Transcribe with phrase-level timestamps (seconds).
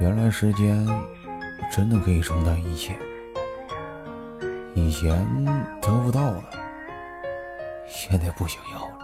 [0.00, 0.86] 原来时间
[1.72, 2.94] 真的可以冲淡一切。
[4.74, 5.26] 以前
[5.80, 6.44] 得不到了，
[7.88, 8.94] 现在不想要了。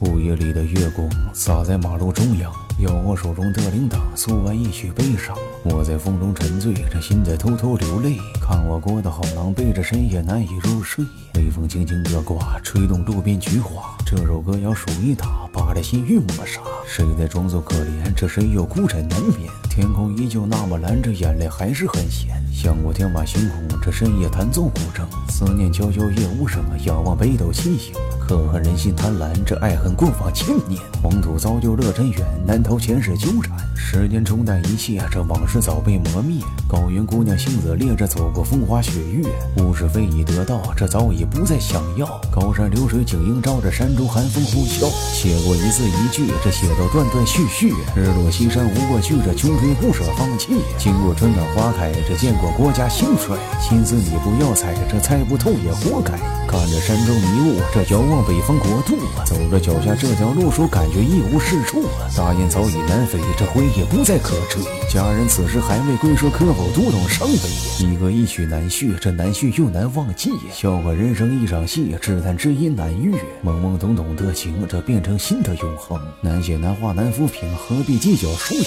[0.00, 5.34] 午夜里的月光洒在马路中央，摇我手中的铃铛，诉完一曲悲伤。
[5.64, 8.18] 我在风中沉醉，这心在偷偷流泪。
[8.38, 11.02] 看我过的好狼狈，这深夜难以入睡。
[11.36, 13.96] 微风轻轻的刮，吹动路边菊花。
[14.04, 16.60] 这首歌要数一打，把这心欲抹杀。
[16.86, 18.12] 谁在装作可怜？
[18.14, 19.50] 这谁又孤枕难眠？
[19.76, 22.42] 天空依旧那么蓝，这眼泪还是很咸。
[22.50, 25.04] 想过天马行空，这深夜弹奏古筝。
[25.30, 27.92] 思念悄悄夜无声，仰望北斗七星。
[28.18, 30.80] 可恨人心贪婪，这爱恨过往千年。
[31.02, 33.54] 黄土造就乐真缘，难逃前世纠缠。
[33.76, 36.40] 时间冲淡一切，这往事早被磨灭。
[36.66, 39.28] 高原姑娘性子烈，这走过风花雪月。
[39.62, 42.18] 物是非已得到，这早已不再想要。
[42.32, 44.88] 高山流水景映照，这山中寒风呼啸。
[45.12, 47.74] 写过一字一句，这写到断断续续。
[47.94, 50.48] 日落西山无过去，这穷不舍放弃。
[50.78, 53.36] 经过春暖花开，这见过国家兴衰。
[53.60, 56.12] 心思你不要猜，这猜不透也活该。
[56.46, 58.96] 看着山中迷雾，这遥望北方国度。
[59.24, 61.82] 走着脚下这条路，说感觉一无是处。
[62.16, 64.62] 大雁早已南飞，这回也不再可追。
[64.88, 67.84] 家人此时还未归，说可否读懂伤悲？
[67.84, 70.30] 一歌一曲难续，这难续又难忘记。
[70.52, 73.16] 笑话人生一场戏，只叹知音难遇。
[73.44, 76.00] 懵懵懂懂的情，这变成新的永恒。
[76.20, 78.62] 难写难画难抚平，何必计较输赢？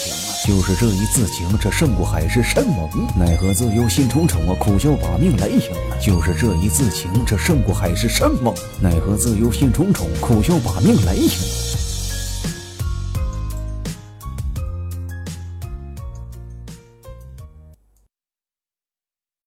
[0.45, 2.89] 就是这这一字情，这胜过海誓山盟。
[3.15, 5.61] 奈何自由心重重，苦笑把命来迎。
[6.01, 8.51] 就是这一字情，这胜过海誓山盟。
[8.81, 11.29] 奈何自由心重重，苦笑把命来迎。